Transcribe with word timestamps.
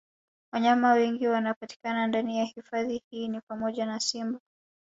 Wanyama 0.53 0.93
wengine 0.93 1.29
wanaopatikana 1.29 2.07
ndani 2.07 2.37
ya 2.37 2.45
hifadhi 2.45 3.01
hii 3.09 3.27
ni 3.27 3.41
pamoja 3.47 3.85
na 3.85 3.99
Simba 3.99 4.39